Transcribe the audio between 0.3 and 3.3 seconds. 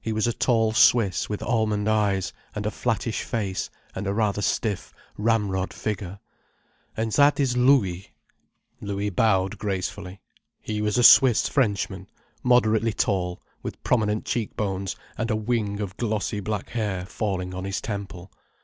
tall Swiss with almond eyes and a flattish